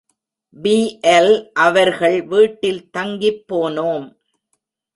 BL., 0.55 1.51
அவர்கள் 1.57 2.17
வீட்டில் 2.23 2.81
தங்கிப் 2.97 3.43
போனோம். 3.49 4.07